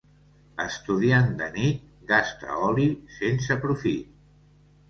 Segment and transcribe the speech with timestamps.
[0.63, 4.21] Estudiant de nit gasta oli sense profit.